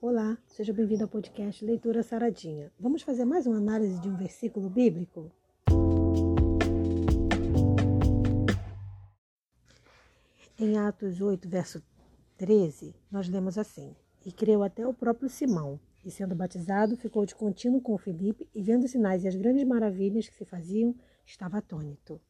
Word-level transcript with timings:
Olá, 0.00 0.36
seja 0.46 0.72
bem-vindo 0.72 1.04
ao 1.04 1.08
podcast 1.08 1.64
Leitura 1.64 2.02
Saradinha. 2.02 2.70
Vamos 2.78 3.02
fazer 3.02 3.24
mais 3.24 3.46
uma 3.46 3.56
análise 3.56 3.98
de 4.00 4.08
um 4.08 4.16
versículo 4.16 4.68
bíblico? 4.68 5.30
Em 10.58 10.76
Atos 10.76 11.20
8, 11.20 11.48
verso 11.48 11.82
13, 12.36 12.94
nós 13.10 13.28
lemos 13.28 13.56
assim: 13.56 13.94
E 14.26 14.32
creu 14.32 14.62
até 14.62 14.86
o 14.86 14.92
próprio 14.92 15.30
Simão, 15.30 15.80
e 16.04 16.10
sendo 16.10 16.34
batizado, 16.34 16.96
ficou 16.96 17.24
de 17.24 17.34
contínuo 17.34 17.80
com 17.80 17.96
Felipe, 17.96 18.46
e 18.54 18.62
vendo 18.62 18.84
os 18.84 18.90
sinais 18.90 19.24
e 19.24 19.28
as 19.28 19.34
grandes 19.34 19.64
maravilhas 19.64 20.28
que 20.28 20.34
se 20.34 20.44
faziam, 20.44 20.94
estava 21.24 21.58
atônito. 21.58 22.20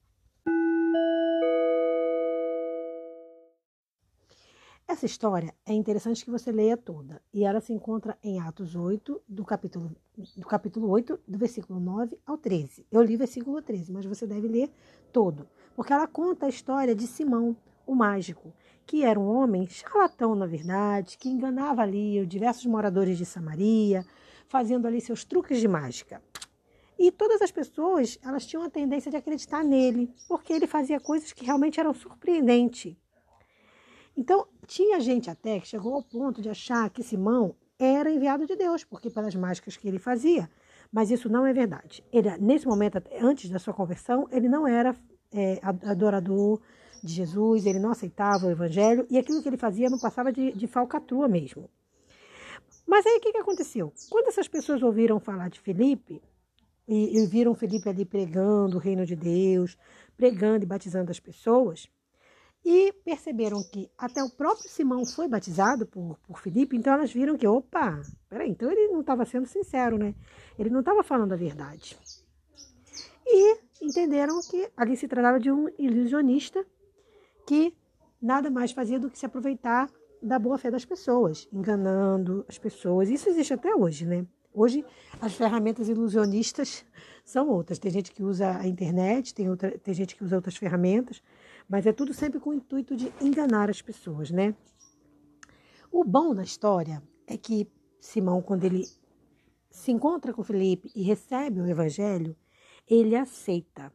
Essa 4.87 5.07
história 5.07 5.55
é 5.65 5.73
interessante 5.73 6.23
que 6.23 6.31
você 6.31 6.53
leia 6.53 6.77
toda, 6.77 7.21
e 7.33 7.43
ela 7.43 7.59
se 7.59 7.73
encontra 7.73 8.19
em 8.23 8.39
Atos 8.39 8.77
8, 8.77 9.23
do 9.27 9.43
capítulo, 9.43 9.91
do 10.37 10.47
capítulo 10.47 10.91
8, 10.91 11.21
do 11.27 11.39
versículo 11.39 11.81
9 11.81 12.19
ao 12.27 12.37
13. 12.37 12.87
Eu 12.93 13.03
li 13.03 13.17
versículo 13.17 13.63
13, 13.63 13.91
mas 13.91 14.05
você 14.05 14.27
deve 14.27 14.47
ler 14.47 14.71
todo, 15.11 15.49
porque 15.75 15.91
ela 15.91 16.07
conta 16.07 16.45
a 16.45 16.51
história 16.51 16.95
de 16.95 17.07
Simão, 17.07 17.57
o 17.87 17.95
mágico, 17.95 18.53
que 18.85 19.03
era 19.03 19.19
um 19.19 19.27
homem 19.27 19.67
charlatão, 19.67 20.35
na 20.35 20.47
verdade, 20.47 21.17
que 21.17 21.31
enganava 21.31 21.81
ali 21.81 22.25
diversos 22.27 22.67
moradores 22.67 23.17
de 23.17 23.25
Samaria, 23.25 24.05
fazendo 24.49 24.87
ali 24.87 25.01
seus 25.01 25.25
truques 25.25 25.61
de 25.61 25.67
mágica. 25.67 26.23
E 26.99 27.11
todas 27.11 27.41
as 27.41 27.51
pessoas, 27.51 28.19
elas 28.23 28.45
tinham 28.45 28.63
a 28.63 28.71
tendência 28.71 29.11
de 29.11 29.17
acreditar 29.17 29.65
nele, 29.65 30.15
porque 30.29 30.53
ele 30.53 30.67
fazia 30.67 31.01
coisas 31.01 31.33
que 31.33 31.47
realmente 31.47 31.81
eram 31.81 31.95
surpreendentes. 31.95 32.95
Então, 34.17 34.47
tinha 34.67 35.01
gente 35.01 35.29
até 35.29 35.59
que 35.59 35.67
chegou 35.67 35.95
ao 35.95 36.03
ponto 36.03 36.41
de 36.41 36.49
achar 36.49 36.89
que 36.91 37.03
Simão 37.03 37.55
era 37.79 38.11
enviado 38.11 38.47
de 38.47 38.57
Deus, 38.57 38.85
porque 38.85 39.11
pelas 39.11 39.35
mágicas 39.35 39.77
que 39.77 39.89
ele 39.89 39.99
fazia. 39.99 40.49
Mas 40.93 41.11
isso 41.11 41.29
não 41.29 41.45
é 41.45 41.53
verdade. 41.53 42.05
Ele, 42.13 42.31
nesse 42.39 42.67
momento, 42.67 43.03
antes 43.21 43.51
da 43.51 43.59
sua 43.59 43.75
conversão, 43.75 44.29
ele 44.31 44.49
não 44.49 44.67
era 44.67 44.95
é, 45.33 45.59
adorador 45.63 46.61
de 47.03 47.13
Jesus, 47.13 47.67
ele 47.67 47.79
não 47.79 47.91
aceitava 47.91 48.47
o 48.47 48.51
evangelho 48.51 49.07
e 49.11 49.19
aquilo 49.19 49.43
que 49.43 49.49
ele 49.49 49.57
fazia 49.57 49.91
não 49.91 49.99
passava 49.99 50.33
de, 50.33 50.53
de 50.53 50.67
falcatrua 50.67 51.29
mesmo. 51.29 51.69
Mas 52.87 53.05
aí 53.05 53.17
o 53.17 53.21
que, 53.21 53.33
que 53.33 53.39
aconteceu? 53.39 53.93
Quando 54.09 54.29
essas 54.29 54.49
pessoas 54.49 54.83
ouviram 54.83 55.19
falar 55.19 55.51
de 55.51 55.61
Felipe 55.61 56.23
e, 56.87 57.19
e 57.19 57.27
viram 57.27 57.55
Felipe 57.55 57.89
ali 57.89 58.05
pregando 58.05 58.77
o 58.77 58.81
reino 58.81 59.05
de 59.05 59.17
Deus, 59.17 59.77
pregando 60.17 60.65
e 60.65 60.67
batizando 60.67 61.11
as 61.11 61.21
pessoas, 61.21 61.89
e 62.65 62.93
perceberam 63.05 63.63
que 63.63 63.91
até 63.99 64.23
o 64.23 64.31
próprio 64.31 64.69
Simão 64.71 65.05
foi 65.05 65.29
batizado 65.29 65.87
por, 65.87 66.19
por 66.27 66.41
Felipe, 66.41 66.77
então 66.77 66.95
elas 66.95 67.13
viram 67.13 67.37
que, 67.37 67.47
opa, 67.47 68.01
peraí, 68.29 68.51
então 68.51 68.71
ele 68.71 68.89
não 68.89 69.01
estava 69.01 69.25
sendo 69.27 69.47
sincero, 69.47 69.99
né? 69.99 70.15
Ele 70.59 70.71
não 70.71 70.81
estava 70.81 71.03
falando 71.03 71.33
a 71.33 71.37
verdade. 71.37 71.99
E 73.27 73.59
entenderam 73.83 74.41
que 74.51 74.71
ali 74.77 74.97
se 74.97 75.07
tratava 75.07 75.39
de 75.39 75.51
um 75.51 75.69
ilusionista 75.79 76.65
que 77.47 77.77
nada 78.21 78.51
mais 78.51 78.73
fazia 78.73 78.99
do 78.99 79.11
que 79.11 79.19
se 79.19 79.27
aproveitar 79.27 79.91
da 80.23 80.39
boa 80.39 80.57
fé 80.57 80.71
das 80.71 80.87
pessoas, 80.87 81.47
enganando 81.53 82.47
as 82.49 82.57
pessoas. 82.57 83.11
Isso 83.11 83.29
existe 83.29 83.53
até 83.53 83.75
hoje, 83.75 84.07
né? 84.07 84.27
Hoje 84.55 84.85
as 85.21 85.35
ferramentas 85.35 85.89
ilusionistas 85.89 86.85
são 87.25 87.49
outras. 87.49 87.77
Tem 87.77 87.91
gente 87.91 88.13
que 88.13 88.23
usa 88.23 88.57
a 88.57 88.69
internet, 88.69 89.35
tem, 89.35 89.51
outra, 89.51 89.77
tem 89.77 89.93
gente 89.93 90.15
que 90.15 90.23
usa 90.23 90.37
outras 90.37 90.57
ferramentas, 90.57 91.21
mas 91.69 91.87
é 91.87 91.93
tudo 91.93 92.15
sempre 92.15 92.39
com 92.39 92.51
o 92.51 92.55
intuito 92.55 92.95
de 92.95 93.13
enganar 93.21 93.69
as 93.69 93.83
pessoas, 93.83 94.31
né? 94.31 94.55
O 95.91 96.05
bom 96.05 96.33
da 96.33 96.45
história 96.45 97.03
é 97.27 97.37
que 97.37 97.69
Simão, 98.01 98.41
quando 98.41 98.63
ele 98.63 98.85
se 99.71 99.91
encontra 99.91 100.33
com 100.33 100.45
Felipe 100.45 100.89
e 100.95 101.03
recebe 101.03 101.61
o 101.61 101.67
evangelho, 101.67 102.37
ele 102.89 103.17
aceita. 103.17 103.93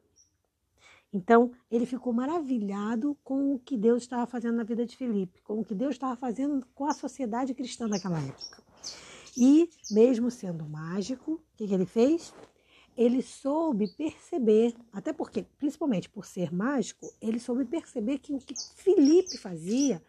Então, 1.12 1.52
ele 1.72 1.86
ficou 1.86 2.12
maravilhado 2.12 3.18
com 3.24 3.54
o 3.54 3.60
que 3.60 3.78
Deus 3.78 4.04
estava 4.04 4.28
fazendo 4.28 4.58
na 4.58 4.64
vida 4.64 4.86
de 4.86 4.96
Felipe, 4.96 5.42
com 5.42 5.60
o 5.60 5.66
que 5.66 5.74
Deus 5.74 5.96
estava 5.96 6.16
fazendo 6.16 6.66
com 6.76 6.86
a 6.86 6.94
sociedade 6.94 7.54
cristã 7.54 7.88
naquela 7.88 8.20
época. 8.20 8.62
E, 9.38 9.70
mesmo 9.90 10.30
sendo 10.30 10.66
mágico, 10.66 11.34
o 11.34 11.58
que, 11.58 11.68
que 11.68 11.74
ele 11.74 11.86
fez? 11.86 12.34
ele 13.00 13.22
soube 13.22 13.88
perceber, 13.88 14.76
até 14.92 15.14
porque, 15.14 15.46
principalmente 15.58 16.10
por 16.10 16.26
ser 16.26 16.54
mágico, 16.54 17.10
ele 17.22 17.40
soube 17.40 17.64
perceber 17.64 18.18
que 18.18 18.34
o 18.34 18.40
que 18.40 18.54
Felipe 18.76 19.38
fazia 19.38 20.04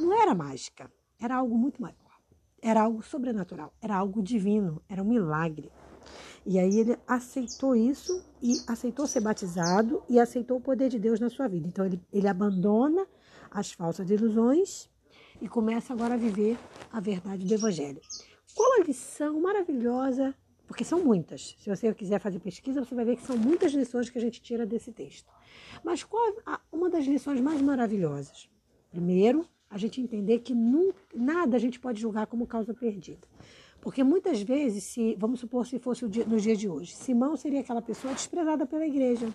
não 0.00 0.12
era 0.12 0.34
mágica, 0.34 0.90
era 1.20 1.36
algo 1.36 1.56
muito 1.56 1.80
maior, 1.80 1.94
era 2.60 2.82
algo 2.82 3.00
sobrenatural, 3.00 3.72
era 3.80 3.96
algo 3.96 4.20
divino, 4.20 4.82
era 4.88 5.00
um 5.00 5.08
milagre. 5.08 5.70
E 6.44 6.58
aí 6.58 6.80
ele 6.80 6.98
aceitou 7.06 7.76
isso 7.76 8.24
e 8.42 8.60
aceitou 8.66 9.06
ser 9.06 9.20
batizado 9.20 10.02
e 10.08 10.18
aceitou 10.18 10.56
o 10.56 10.60
poder 10.60 10.88
de 10.88 10.98
Deus 10.98 11.20
na 11.20 11.30
sua 11.30 11.46
vida. 11.46 11.68
Então 11.68 11.86
ele, 11.86 12.00
ele 12.12 12.26
abandona 12.26 13.06
as 13.52 13.70
falsas 13.70 14.10
ilusões 14.10 14.90
e 15.40 15.48
começa 15.48 15.92
agora 15.92 16.14
a 16.14 16.16
viver 16.16 16.58
a 16.92 16.98
verdade 16.98 17.46
do 17.46 17.54
Evangelho. 17.54 18.00
Qual 18.54 18.80
a 18.80 18.84
lição 18.84 19.40
maravilhosa 19.40 20.34
porque 20.72 20.84
são 20.84 21.04
muitas. 21.04 21.54
Se 21.58 21.68
você 21.68 21.92
quiser 21.92 22.18
fazer 22.18 22.38
pesquisa, 22.38 22.82
você 22.82 22.94
vai 22.94 23.04
ver 23.04 23.16
que 23.16 23.22
são 23.22 23.36
muitas 23.36 23.72
lições 23.72 24.08
que 24.08 24.16
a 24.16 24.20
gente 24.20 24.40
tira 24.40 24.64
desse 24.64 24.90
texto. 24.90 25.30
Mas 25.84 26.02
qual 26.02 26.26
é 26.30 26.34
uma 26.72 26.88
das 26.88 27.04
lições 27.04 27.42
mais 27.42 27.60
maravilhosas? 27.60 28.48
Primeiro, 28.90 29.46
a 29.68 29.76
gente 29.76 30.00
entender 30.00 30.38
que 30.38 30.54
nunca, 30.54 30.98
nada 31.14 31.56
a 31.56 31.60
gente 31.60 31.78
pode 31.78 32.00
julgar 32.00 32.26
como 32.26 32.46
causa 32.46 32.72
perdida. 32.72 33.28
Porque 33.82 34.02
muitas 34.02 34.40
vezes, 34.40 34.84
se 34.84 35.14
vamos 35.18 35.40
supor 35.40 35.66
se 35.66 35.78
fosse 35.78 36.08
dia, 36.08 36.24
nos 36.24 36.42
dias 36.42 36.58
de 36.58 36.70
hoje, 36.70 36.94
Simão 36.94 37.36
seria 37.36 37.60
aquela 37.60 37.82
pessoa 37.82 38.14
desprezada 38.14 38.64
pela 38.64 38.86
igreja. 38.86 39.28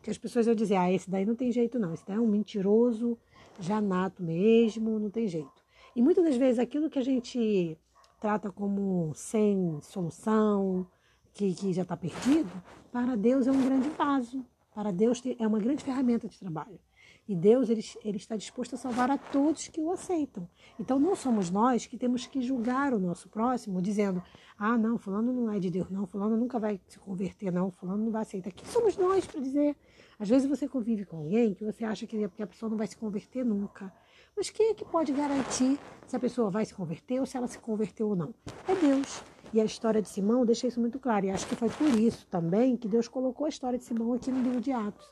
Que 0.00 0.10
as 0.10 0.18
pessoas 0.18 0.46
iam 0.46 0.54
dizer, 0.54 0.76
ah, 0.76 0.92
esse 0.92 1.10
daí 1.10 1.24
não 1.24 1.34
tem 1.34 1.50
jeito 1.50 1.76
não, 1.76 1.92
esse 1.92 2.06
daí 2.06 2.18
é 2.18 2.20
um 2.20 2.28
mentiroso, 2.28 3.18
já 3.58 3.80
nato 3.80 4.22
mesmo, 4.22 5.00
não 5.00 5.10
tem 5.10 5.26
jeito. 5.26 5.64
E 5.96 6.00
muitas 6.02 6.22
das 6.22 6.36
vezes 6.36 6.60
aquilo 6.60 6.88
que 6.88 7.00
a 7.00 7.02
gente 7.02 7.76
trata 8.24 8.50
como 8.50 9.12
sem 9.14 9.78
solução, 9.82 10.86
que, 11.34 11.54
que 11.54 11.74
já 11.74 11.82
está 11.82 11.94
perdido, 11.94 12.50
para 12.90 13.18
Deus 13.18 13.46
é 13.46 13.52
um 13.52 13.62
grande 13.62 13.90
vaso. 13.90 14.42
Para 14.74 14.90
Deus 14.90 15.22
é 15.38 15.46
uma 15.46 15.58
grande 15.58 15.84
ferramenta 15.84 16.26
de 16.26 16.38
trabalho. 16.38 16.80
E 17.28 17.36
Deus 17.36 17.68
ele, 17.68 17.84
ele 18.02 18.16
está 18.16 18.34
disposto 18.34 18.76
a 18.76 18.78
salvar 18.78 19.10
a 19.10 19.18
todos 19.18 19.68
que 19.68 19.78
o 19.78 19.92
aceitam. 19.92 20.48
Então 20.80 20.98
não 20.98 21.14
somos 21.14 21.50
nós 21.50 21.84
que 21.84 21.98
temos 21.98 22.26
que 22.26 22.40
julgar 22.40 22.94
o 22.94 22.98
nosso 22.98 23.28
próximo, 23.28 23.82
dizendo: 23.82 24.22
ah, 24.58 24.78
não, 24.78 24.96
fulano 24.96 25.30
não 25.30 25.52
é 25.52 25.60
de 25.60 25.68
Deus, 25.68 25.90
não, 25.90 26.06
fulano 26.06 26.34
nunca 26.34 26.58
vai 26.58 26.80
se 26.88 26.98
converter, 26.98 27.52
não, 27.52 27.70
fulano 27.70 28.04
não 28.04 28.10
vai 28.10 28.22
aceitar. 28.22 28.52
Quem 28.52 28.66
somos 28.66 28.96
nós 28.96 29.26
para 29.26 29.38
dizer? 29.38 29.76
Às 30.18 30.30
vezes 30.30 30.48
você 30.48 30.66
convive 30.66 31.04
com 31.04 31.18
alguém 31.18 31.52
que 31.52 31.62
você 31.62 31.84
acha 31.84 32.06
que 32.06 32.24
a 32.24 32.46
pessoa 32.46 32.70
não 32.70 32.78
vai 32.78 32.86
se 32.86 32.96
converter 32.96 33.44
nunca. 33.44 33.92
Mas 34.36 34.50
quem 34.50 34.70
é 34.70 34.74
que 34.74 34.84
pode 34.84 35.12
garantir 35.12 35.78
se 36.06 36.16
a 36.16 36.20
pessoa 36.20 36.50
vai 36.50 36.64
se 36.64 36.74
converter 36.74 37.20
ou 37.20 37.26
se 37.26 37.36
ela 37.36 37.46
se 37.46 37.58
converteu 37.58 38.08
ou 38.08 38.16
não? 38.16 38.34
É 38.66 38.74
Deus. 38.74 39.22
E 39.52 39.60
a 39.60 39.64
história 39.64 40.02
de 40.02 40.08
Simão 40.08 40.44
deixa 40.44 40.66
isso 40.66 40.80
muito 40.80 40.98
claro. 40.98 41.26
E 41.26 41.30
acho 41.30 41.46
que 41.46 41.54
foi 41.54 41.68
por 41.68 41.88
isso 41.98 42.26
também 42.26 42.76
que 42.76 42.88
Deus 42.88 43.06
colocou 43.06 43.46
a 43.46 43.48
história 43.48 43.78
de 43.78 43.84
Simão 43.84 44.12
aqui 44.12 44.30
no 44.30 44.42
livro 44.42 44.60
de 44.60 44.72
Atos. 44.72 45.06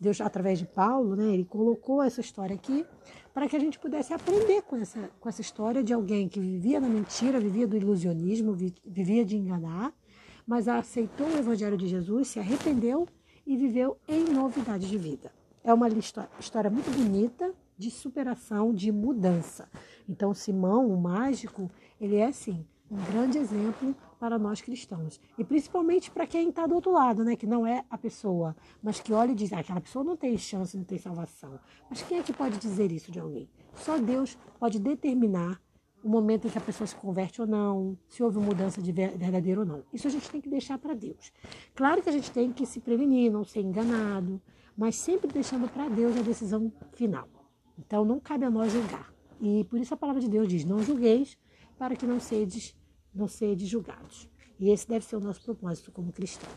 Deus, 0.00 0.20
através 0.20 0.58
de 0.58 0.66
Paulo, 0.66 1.14
né, 1.14 1.32
ele 1.32 1.44
colocou 1.44 2.02
essa 2.02 2.20
história 2.20 2.54
aqui 2.54 2.84
para 3.32 3.48
que 3.48 3.56
a 3.56 3.58
gente 3.58 3.78
pudesse 3.78 4.12
aprender 4.12 4.62
com 4.62 4.76
essa, 4.76 5.10
com 5.20 5.28
essa 5.28 5.40
história 5.40 5.82
de 5.84 5.92
alguém 5.92 6.28
que 6.28 6.40
vivia 6.40 6.80
na 6.80 6.88
mentira, 6.88 7.38
vivia 7.38 7.66
do 7.66 7.76
ilusionismo, 7.76 8.54
vivia 8.84 9.24
de 9.24 9.36
enganar, 9.36 9.92
mas 10.46 10.68
aceitou 10.68 11.26
o 11.26 11.38
Evangelho 11.38 11.76
de 11.76 11.86
Jesus, 11.86 12.28
se 12.28 12.38
arrependeu 12.38 13.06
e 13.46 13.56
viveu 13.56 13.96
em 14.08 14.24
novidade 14.24 14.88
de 14.88 14.98
vida. 14.98 15.32
É 15.62 15.72
uma 15.72 15.88
história 16.38 16.70
muito 16.70 16.90
bonita, 16.90 17.54
de 17.76 17.90
superação, 17.90 18.72
de 18.72 18.90
mudança. 18.90 19.68
Então, 20.08 20.34
Simão, 20.34 20.86
o 20.86 21.00
mágico, 21.00 21.70
ele 22.00 22.16
é 22.16 22.26
assim 22.26 22.64
um 22.90 23.12
grande 23.12 23.38
exemplo 23.38 23.94
para 24.20 24.38
nós 24.38 24.60
cristãos. 24.60 25.20
E 25.38 25.44
principalmente 25.44 26.10
para 26.10 26.26
quem 26.26 26.48
está 26.48 26.66
do 26.66 26.74
outro 26.74 26.92
lado, 26.92 27.24
né? 27.24 27.34
Que 27.36 27.46
não 27.46 27.66
é 27.66 27.84
a 27.90 27.98
pessoa, 27.98 28.54
mas 28.82 29.00
que 29.00 29.12
olha 29.12 29.32
e 29.32 29.34
diz, 29.34 29.52
ah, 29.52 29.58
aquela 29.58 29.80
pessoa 29.80 30.04
não 30.04 30.16
tem 30.16 30.36
chance, 30.36 30.76
não 30.76 30.84
tem 30.84 30.98
salvação. 30.98 31.58
Mas 31.90 32.02
quem 32.02 32.18
é 32.18 32.22
que 32.22 32.32
pode 32.32 32.58
dizer 32.58 32.92
isso 32.92 33.10
de 33.10 33.18
alguém? 33.18 33.48
Só 33.74 33.98
Deus 33.98 34.38
pode 34.58 34.78
determinar 34.78 35.60
o 36.02 36.08
momento 36.08 36.46
em 36.46 36.50
que 36.50 36.58
a 36.58 36.60
pessoa 36.60 36.86
se 36.86 36.94
converte 36.94 37.40
ou 37.40 37.46
não, 37.46 37.98
se 38.08 38.22
houve 38.22 38.38
mudança 38.38 38.80
de 38.82 38.92
verdadeiro 38.92 39.62
ou 39.62 39.66
não. 39.66 39.82
Isso 39.92 40.06
a 40.06 40.10
gente 40.10 40.30
tem 40.30 40.40
que 40.40 40.50
deixar 40.50 40.78
para 40.78 40.94
Deus. 40.94 41.32
Claro 41.74 42.02
que 42.02 42.10
a 42.10 42.12
gente 42.12 42.30
tem 42.30 42.52
que 42.52 42.66
se 42.66 42.78
prevenir, 42.78 43.32
não 43.32 43.42
ser 43.42 43.60
enganado, 43.60 44.40
mas 44.76 44.96
sempre 44.96 45.32
deixando 45.32 45.66
para 45.66 45.88
Deus 45.88 46.16
a 46.16 46.22
decisão 46.22 46.70
final. 46.92 47.26
Então 47.78 48.04
não 48.04 48.20
cabe 48.20 48.44
a 48.44 48.50
nós 48.50 48.72
julgar. 48.72 49.12
E 49.40 49.64
por 49.64 49.78
isso 49.78 49.94
a 49.94 49.96
palavra 49.96 50.20
de 50.20 50.28
Deus 50.28 50.48
diz: 50.48 50.64
não 50.64 50.82
julgueis 50.82 51.36
para 51.78 51.96
que 51.96 52.06
não 52.06 52.20
sedes, 52.20 52.76
não 53.14 53.26
sedes 53.26 53.68
julgados. 53.68 54.28
E 54.58 54.70
esse 54.70 54.88
deve 54.88 55.04
ser 55.04 55.16
o 55.16 55.20
nosso 55.20 55.42
propósito 55.42 55.90
como 55.90 56.12
cristão. 56.12 56.50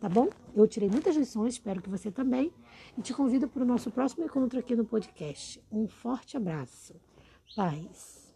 Tá 0.00 0.08
bom? 0.08 0.28
Eu 0.54 0.66
tirei 0.68 0.88
muitas 0.88 1.16
lições, 1.16 1.54
espero 1.54 1.82
que 1.82 1.88
você 1.88 2.10
também. 2.10 2.52
E 2.96 3.02
te 3.02 3.12
convido 3.12 3.48
para 3.48 3.62
o 3.62 3.66
nosso 3.66 3.90
próximo 3.90 4.24
encontro 4.24 4.58
aqui 4.58 4.76
no 4.76 4.84
podcast. 4.84 5.62
Um 5.70 5.88
forte 5.88 6.36
abraço. 6.36 6.94
Paz. 7.56 8.27